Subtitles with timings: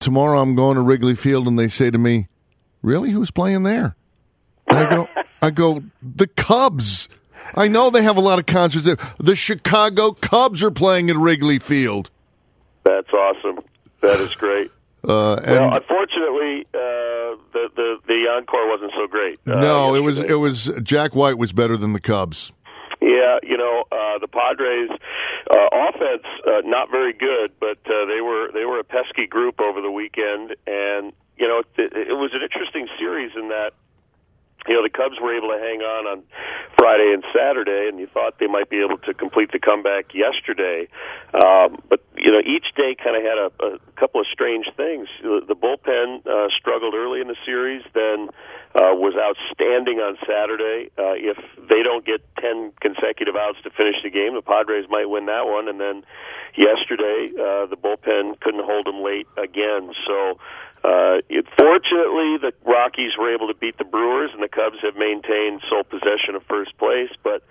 [0.00, 2.26] Tomorrow I'm going to Wrigley Field and they say to me,
[2.82, 3.10] Really?
[3.10, 3.94] Who's playing there?
[4.66, 5.08] And I go,
[5.42, 7.08] I go, the Cubs.
[7.54, 8.96] I know they have a lot of concerts there.
[9.18, 12.10] The Chicago Cubs are playing at Wrigley Field.
[12.84, 13.58] That's awesome.
[14.00, 14.70] That is great.
[15.02, 19.40] Uh, and well, unfortunately, uh, the, the the encore wasn't so great.
[19.46, 22.52] Uh, no, it was it was Jack White was better than the Cubs.
[23.00, 24.90] Yeah, you know uh, the Padres
[25.50, 29.60] uh, offense uh, not very good, but uh, they were they were a pesky group
[29.60, 33.72] over the weekend, and you know it, it was an interesting series in that
[34.68, 36.22] you know the Cubs were able to hang on on
[36.78, 40.88] Friday and Saturday, and you thought they might be able to complete the comeback yesterday.
[41.34, 45.08] Um, but you know each day kind of had a, a couple of strange things.
[45.22, 48.28] The, bullpen uh, struggled early in the series, then
[48.74, 50.90] uh, was outstanding on Saturday.
[50.98, 51.36] Uh, if
[51.68, 55.46] they don't get ten consecutive outs to finish the game, the Padres might win that
[55.46, 55.68] one.
[55.68, 56.04] And then
[56.56, 59.92] yesterday, uh, the bullpen couldn't hold them late again.
[60.06, 60.38] So.
[60.82, 64.96] Uh, it, fortunately, the Rockies were able to beat the Brewers, and the Cubs have
[64.96, 67.10] maintained sole possession of first place.
[67.22, 67.42] But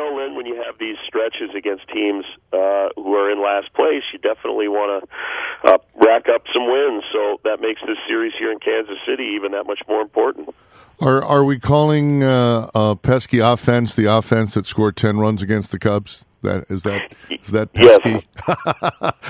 [0.00, 4.02] know, Lin, when you have these stretches against teams uh, who are in last place,
[4.12, 7.04] you definitely want to uh, rack up some wins.
[7.12, 10.54] So that makes this series here in Kansas City even that much more important.
[11.02, 15.70] Are are we calling uh, uh, pesky offense the offense that scored ten runs against
[15.70, 16.26] the Cubs?
[16.42, 18.00] That is that is that Yes.
[18.02, 18.26] pesky?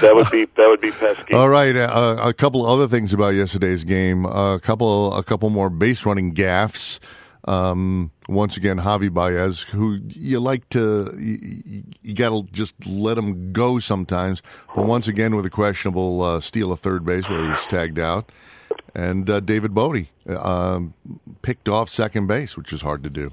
[0.01, 1.35] That would be that would be pesky.
[1.35, 4.27] All right, uh, a couple other things about yesterday's game.
[4.27, 6.99] Uh, a couple, a couple more base running gaffes.
[7.45, 13.17] Um, once again, Javi Baez, who you like to, you, you got to just let
[13.17, 14.43] him go sometimes.
[14.75, 17.99] But once again, with a questionable uh, steal of third base where he was tagged
[17.99, 18.31] out,
[18.95, 20.95] and uh, David Bote um,
[21.43, 23.31] picked off second base, which is hard to do.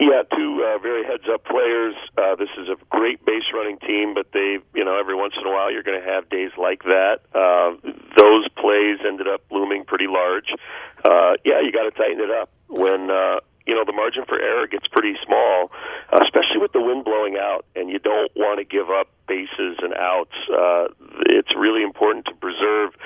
[0.00, 1.96] Yeah, two uh, very heads-up players.
[2.16, 5.50] Uh, this is a great base-running team, but they, you know, every once in a
[5.50, 7.18] while you're going to have days like that.
[7.34, 7.74] Uh,
[8.16, 10.54] those plays ended up looming pretty large.
[11.04, 14.40] Uh, yeah, you got to tighten it up when uh, you know the margin for
[14.40, 15.70] error gets pretty small,
[16.10, 19.76] uh, especially with the wind blowing out, and you don't want to give up bases
[19.84, 20.34] and outs.
[20.50, 20.88] Uh,
[21.28, 22.96] it's really important to preserve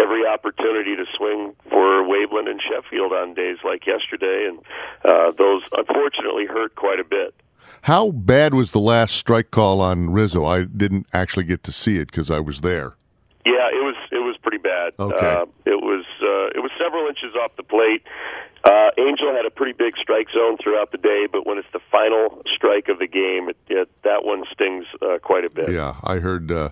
[0.00, 4.62] every opportunity to swing for Waveland and Sheffield on days like yesterday, and
[5.04, 7.34] uh, those unfortunately hurt quite a bit.
[7.82, 10.44] How bad was the last strike call on Rizzo?
[10.44, 12.94] I didn't actually get to see it because I was there.
[13.44, 14.92] Yeah, it was it was pretty bad.
[14.98, 15.16] Okay.
[15.16, 18.02] Uh, it was uh, it was several inches off the plate.
[18.64, 21.80] Uh, Angel had a pretty big strike zone throughout the day, but when it's the
[21.90, 25.72] final strike of the game, it, it, that one stings uh, quite a bit.
[25.72, 26.68] Yeah, I heard uh,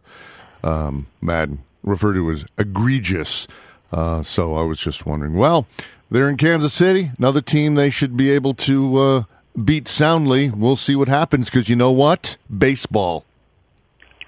[0.62, 3.48] um, Maddon refer to as egregious.
[3.90, 5.34] Uh, so I was just wondering.
[5.34, 5.66] Well,
[6.08, 9.22] they're in Kansas City, another team they should be able to uh,
[9.64, 10.50] beat soundly.
[10.50, 12.36] We'll see what happens because you know what?
[12.56, 13.24] Baseball.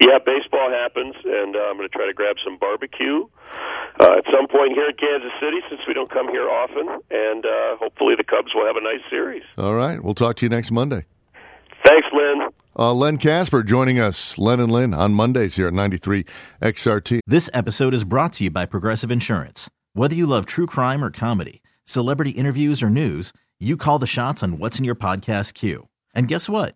[0.01, 0.42] Yeah, baseball
[0.83, 3.23] happens, and uh, I'm going to try to grab some barbecue
[3.99, 7.45] uh, at some point here in Kansas City, since we don't come here often, and
[7.45, 9.43] uh, hopefully the Cubs will have a nice series.
[9.57, 11.05] All right, we'll talk to you next Monday.
[11.85, 12.49] Thanks, Lin.
[12.77, 16.25] Uh, Len Kasper joining us, Len and Lin, on Mondays here at 93
[16.61, 17.19] XRT.
[17.27, 19.69] This episode is brought to you by Progressive Insurance.
[19.93, 24.41] Whether you love true crime or comedy, celebrity interviews or news, you call the shots
[24.41, 25.87] on what's in your podcast queue.
[26.15, 26.75] And guess what?